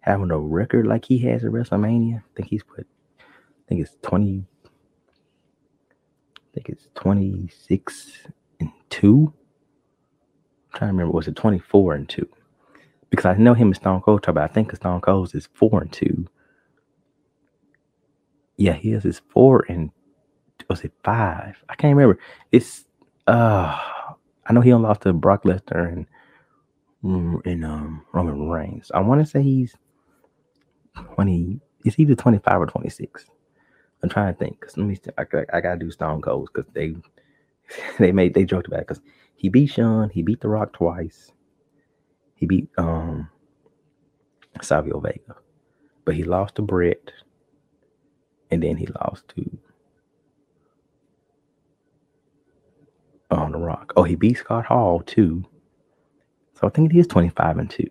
[0.00, 2.18] having a record like he has at WrestleMania.
[2.18, 2.86] I think he's put,
[3.20, 4.46] I think it's twenty.
[6.36, 8.12] I think it's twenty six
[8.60, 9.32] and two
[10.72, 12.28] I'm trying to remember, was it 24 and 2?
[13.10, 15.92] Because I know him and Stone Cold about, I think Stone Cold's is 4 and
[15.92, 16.26] 2.
[18.58, 19.90] Yeah, he is his 4 and,
[20.68, 21.64] was it 5?
[21.68, 22.20] I can't remember.
[22.52, 22.84] It's,
[23.26, 23.80] uh,
[24.46, 26.06] I know he lost to Brock Lesnar and,
[27.44, 28.90] and um, Roman Reigns.
[28.94, 29.76] I want to say he's
[31.14, 33.26] 20, it's either 25 or 26.
[34.02, 34.98] I'm trying to think because let me.
[35.18, 36.94] I, I, I gotta do Stone Cold because they
[37.98, 39.00] they made they joked about because
[39.36, 40.10] he beat Shawn.
[40.10, 41.32] He beat The Rock twice.
[42.34, 43.30] He beat um
[44.62, 45.36] Savio Vega,
[46.04, 47.12] but he lost to Bret,
[48.50, 49.58] and then he lost to
[53.30, 53.92] on The Rock.
[53.96, 55.44] Oh, he beat Scott Hall too.
[56.60, 57.90] So I think it is twenty five and two.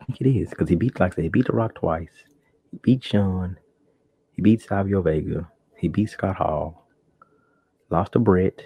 [0.00, 2.10] I think it is because he beat, like I said, he beat The Rock twice.
[2.72, 3.58] He beat Shawn.
[4.32, 5.50] He beat Savio Vega.
[5.78, 6.76] He beat Scott Hall.
[7.90, 8.62] lost to Bret,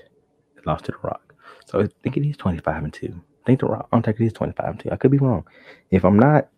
[0.67, 1.35] lost to The Rock.
[1.67, 3.09] So I think it is 25 and 2.
[3.09, 4.91] I think The Rock, Undertaker is 25 and 2.
[4.93, 5.47] I could be wrong.
[5.91, 6.49] If I'm not,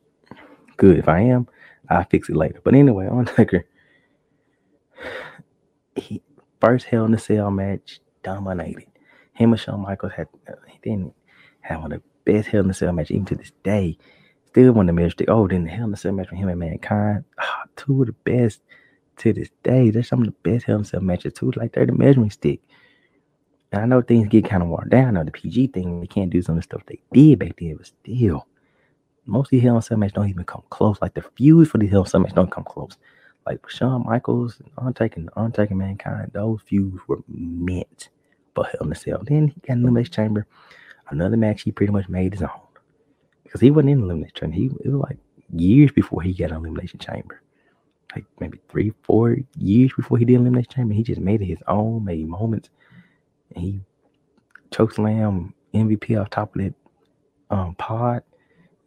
[0.76, 0.98] good.
[0.98, 1.48] If I am,
[1.90, 2.60] I'll fix it later.
[2.64, 3.69] But anyway, Undertaker, he
[6.60, 8.86] first Hell in the Cell match dominated.
[9.32, 11.14] Him and Shawn Michaels had, uh, he didn't
[11.60, 13.96] have one of the best Hell in the Cell match even to this day.
[14.46, 16.48] Still one of the measure Oh, then the Hell in the Cell match with him
[16.48, 17.24] and Mankind.
[17.40, 18.60] Oh, two of the best
[19.18, 19.90] to this day.
[19.90, 21.52] They're some of the best Hell in the Cell matches too.
[21.56, 22.60] Like they're the measuring stick.
[23.72, 25.22] And I know things get kind of watered down now.
[25.22, 27.86] The PG thing, they can't do some of the stuff they did back then, but
[27.86, 28.46] still,
[29.26, 30.98] most of the Hell in Cell matches don't even come close.
[31.00, 32.96] Like the feuds for the Hell in Cell match don't come close.
[33.46, 38.10] Like Shawn Michaels, Undertaker, Undertaker, Mankind, those feuds were meant
[38.54, 39.22] for Hell in the Cell.
[39.24, 40.46] Then he got an Elimination Chamber,
[41.08, 42.50] another match he pretty much made his own
[43.42, 44.56] because he wasn't in the Elimination Chamber.
[44.56, 45.18] He it was like
[45.52, 47.42] years before he got an Elimination Chamber,
[48.14, 50.94] like maybe three, four years before he did Elimination Chamber.
[50.94, 52.70] He just made it his own, made moments,
[53.54, 53.80] and he
[54.70, 56.74] chokeslam MVP off top of that
[57.50, 58.22] um, pod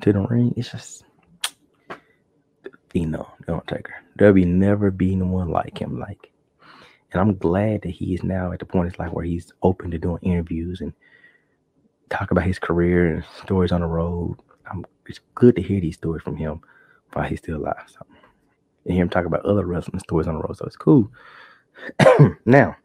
[0.01, 0.53] to the ring.
[0.55, 1.03] It's just
[2.93, 3.95] you know, Undertaker.
[4.15, 5.99] There'll be never be no one like him.
[5.99, 6.31] Like,
[7.11, 9.51] and I'm glad that he is now at the point in his life where he's
[9.61, 10.93] open to doing interviews and
[12.09, 14.37] talk about his career and stories on the road.
[14.71, 16.61] I'm, it's good to hear these stories from him
[17.13, 17.83] while he's still alive.
[17.87, 18.05] So,
[18.85, 20.57] and hear him talk about other wrestling stories on the road.
[20.57, 21.11] So it's cool.
[22.45, 22.75] now,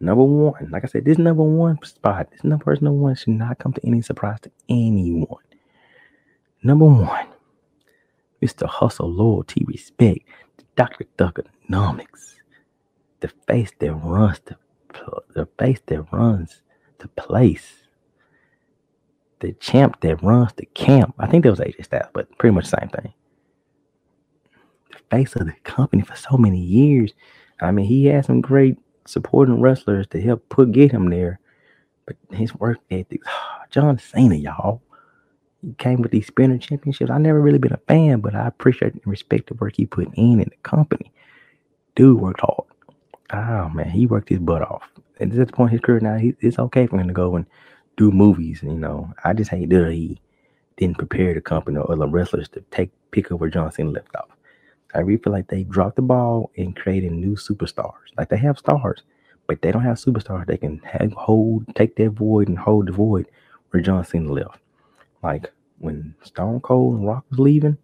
[0.00, 3.28] number one, like I said, this number one spot, this number person number one should
[3.28, 5.42] not come to any surprise to anyone.
[6.62, 7.26] Number one,
[8.42, 8.66] Mr.
[8.66, 10.20] Hustle, Loyalty, Respect,
[10.76, 11.04] Dr.
[11.16, 12.34] Thuganomics,
[13.20, 14.56] the face that runs the
[15.34, 16.60] the face that runs
[16.98, 17.84] the place,
[19.40, 21.14] the champ that runs the camp.
[21.18, 23.14] I think that was AJ Styles, but pretty much the same thing.
[24.90, 27.14] The face of the company for so many years.
[27.60, 28.76] I mean, he had some great
[29.06, 31.40] supporting wrestlers to help put get him there,
[32.06, 33.22] but his work ethic,
[33.70, 34.82] John Cena, y'all
[35.62, 37.10] he came with these spinner championships.
[37.10, 40.08] I never really been a fan, but I appreciate and respect the work he put
[40.14, 41.12] in in the company.
[41.94, 42.68] Dude worked hard.
[43.32, 44.82] Oh man, he worked his butt off.
[45.20, 47.36] And at this point in his career now, he, it's okay for him to go
[47.36, 47.46] and
[47.96, 48.62] do movies.
[48.62, 50.20] You know, I just hate that he
[50.76, 54.14] didn't prepare the company or the wrestlers to take pick up where John Cena left
[54.16, 54.28] off.
[54.94, 57.92] I really feel like they dropped the ball in creating new superstars.
[58.18, 59.02] Like they have stars,
[59.46, 60.46] but they don't have superstars.
[60.46, 63.26] They can have, hold, take that void and hold the void
[63.70, 64.58] where John Cena left.
[65.22, 67.78] Like when Stone Cold and Rock was leaving,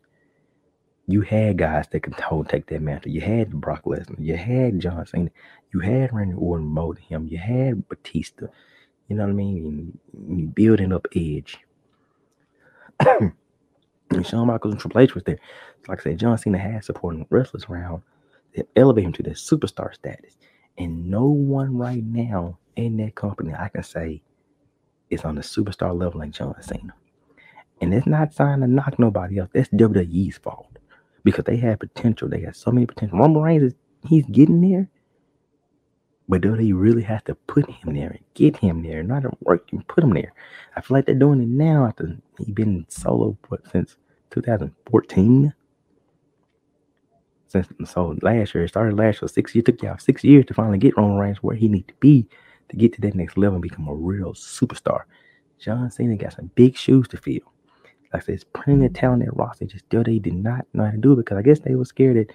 [1.06, 2.14] you had guys that could
[2.48, 3.10] take that mantle.
[3.10, 5.30] You had Brock Lesnar, you had John Cena,
[5.72, 8.46] you had Randy Orton molding him, you had Batista.
[9.08, 9.98] You know what I mean?
[10.12, 11.58] And building up edge.
[13.00, 15.38] and Shawn Michaels and Triple H was there.
[15.88, 18.02] Like I said, John Cena had supporting wrestlers around
[18.54, 20.36] that elevate him to that superstar status.
[20.76, 24.22] And no one right now in that company I can say
[25.08, 26.94] is on the superstar level like John Cena.
[27.80, 29.50] And it's not trying to knock nobody else.
[29.52, 30.66] That's WWE's fault.
[31.24, 32.28] Because they have potential.
[32.28, 33.18] They got so many potential.
[33.18, 33.74] Roman Reigns is
[34.06, 34.88] he's getting there.
[36.28, 39.02] But do they really have to put him there and get him there?
[39.02, 40.32] Not to work and put him there.
[40.76, 43.96] I feel like they're doing it now after he's been solo what, since
[44.30, 45.54] 2014.
[47.46, 50.54] Since so last year, it started last year, six years, took y'all six years to
[50.54, 52.28] finally get Roman Reigns where he need to be
[52.68, 55.04] to get to that next level and become a real superstar.
[55.58, 57.40] John Cena got some big shoes to fill.
[58.12, 59.66] Like I said, it's plenty of talent at roster.
[59.66, 61.84] Just still they did not know how to do it because I guess they were
[61.84, 62.32] scared that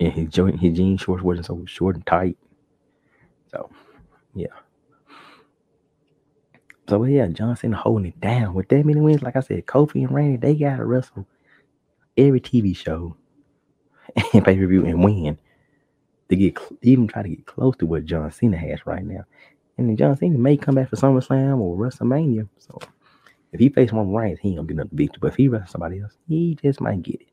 [0.00, 2.38] And his joint his jean shorts wasn't so short and tight.
[3.52, 3.70] So
[4.34, 4.46] yeah.
[6.88, 9.22] So yeah, John Cena holding it down with that many wins.
[9.22, 11.26] Like I said, Kofi and Randy, they gotta wrestle
[12.16, 13.16] every TV show
[14.34, 15.38] and pay per view and win
[16.30, 19.24] to get even try to get close to what John Cena has right now.
[19.80, 22.46] And John Cena may come back for SummerSlam or WrestleMania.
[22.58, 22.78] So
[23.52, 25.18] if he faces Roman Reigns, he ain't gonna get another victory.
[25.22, 27.28] But if he wrestles somebody else, he just might get it.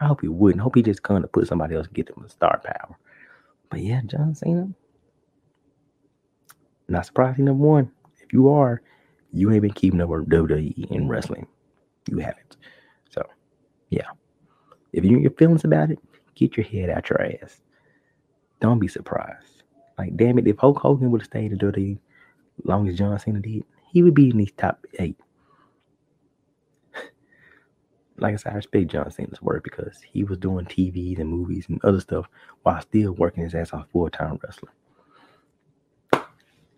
[0.00, 0.60] I hope he wouldn't.
[0.60, 2.98] I hope he just come to put somebody else get him a star power.
[3.70, 4.70] But yeah, John Cena.
[6.88, 7.92] Not surprising number one.
[8.20, 8.82] If you are,
[9.32, 11.46] you ain't been keeping up with WWE in wrestling.
[12.08, 12.56] You haven't.
[13.10, 13.24] So
[13.90, 14.08] yeah.
[14.92, 16.00] If you get feelings about it,
[16.34, 17.60] get your head out your ass.
[18.60, 19.51] Don't be surprised.
[19.98, 21.98] Like, damn it, if Hulk Hogan would have stayed WWE
[22.64, 25.16] long as John Cena did, he would be in these top eight.
[28.18, 31.66] like I said, I respect John Cena's work because he was doing TVs and movies
[31.68, 32.26] and other stuff
[32.62, 34.72] while still working his ass off full time wrestling.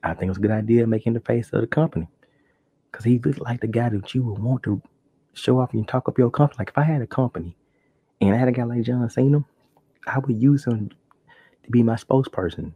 [0.03, 2.09] I think it was a good idea making the face of the company
[2.91, 4.83] because he looked like the guy that you would want to
[5.33, 6.57] show off and talk up your company.
[6.59, 7.57] Like if I had a company
[8.21, 9.45] and I had a guy like John Cena,
[10.07, 10.91] I would use him
[11.65, 12.73] to be my spokesperson.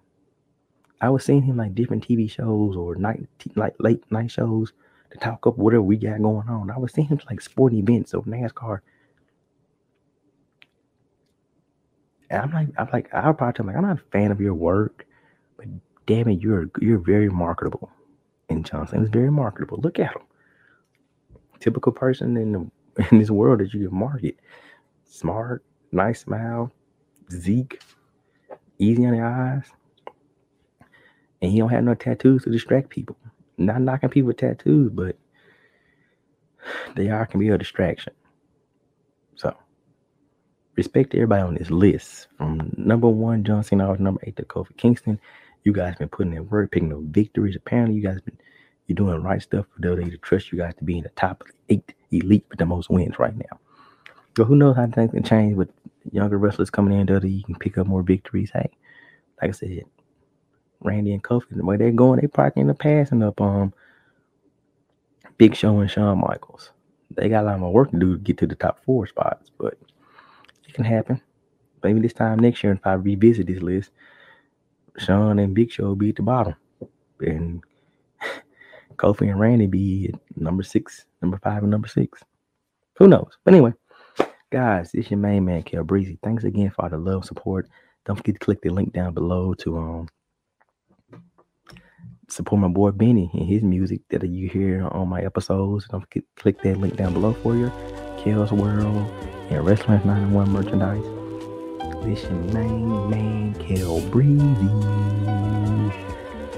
[1.01, 4.73] I was seeing him like different TV shows or night like late night shows
[5.11, 6.71] to talk up whatever we got going on.
[6.71, 8.81] I was seeing him like sporting events of NASCAR.
[12.31, 14.41] And I'm like, I'm like, I'll probably tell him like, I'm not a fan of
[14.41, 15.07] your work,
[15.57, 15.67] but
[16.07, 17.91] damn it, you're you're very marketable.
[18.51, 19.79] And John Cena is very marketable.
[19.79, 20.23] Look at him.
[21.61, 24.37] Typical person in the in this world that you can market.
[25.05, 26.71] Smart, nice smile,
[27.31, 27.81] Zeke,
[28.79, 29.65] easy on the eyes.
[31.41, 33.17] And he don't have no tattoos to distract people.
[33.57, 35.17] Not knocking people with tattoos, but
[36.95, 38.13] they are can be a distraction.
[39.37, 39.57] So
[40.77, 42.29] respect everybody on this list.
[42.37, 45.21] From number one, John Cena, number eight to Kofi Kingston.
[45.65, 47.57] You guys been putting in work, picking up victories.
[47.57, 48.39] Apparently, you guys been
[48.89, 51.45] you're doing right stuff for WWE to trust you guys to be in the top
[51.69, 53.61] eight elite with the most wins right now.
[54.37, 55.69] So who knows how things can change with
[56.11, 58.51] younger wrestlers coming in WWE, you can pick up more victories.
[58.53, 58.71] Hey,
[59.43, 59.85] like I said,
[60.81, 63.73] Randy and Kofi, the way they're going, they probably end up passing up um
[65.37, 66.73] Big Show and Shawn Michaels.
[67.11, 69.51] They got a lot more work to do to get to the top four spots,
[69.59, 69.79] but
[70.67, 71.21] it can happen.
[71.83, 73.91] Maybe this time next year, if I revisit this list,
[74.99, 76.57] Shawn and Big Show will be at the bottom,
[77.21, 77.63] and
[78.97, 82.23] Kofi and Randy be at number six, number five, and number six.
[82.97, 83.39] Who knows?
[83.45, 83.75] But anyway,
[84.51, 86.19] guys, it's your main man, Kel Breezy.
[86.23, 87.69] Thanks again for all the love, and support.
[88.05, 90.09] Don't forget to click the link down below to um
[92.29, 95.87] support my boy Bennie and his music that you hear on my episodes.
[95.89, 97.71] Don't forget click that link down below for your
[98.19, 99.11] Kel's World
[99.51, 101.05] and Wrestling 91 merchandise.
[102.05, 104.45] This your main man, Kel Breezy.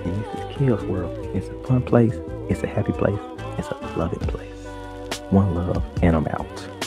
[0.04, 1.16] And this is Kel's World.
[1.34, 2.14] It's a fun place.
[2.48, 3.20] It's a happy place.
[3.58, 4.50] It's a loving place.
[5.30, 6.79] One love, and I'm out.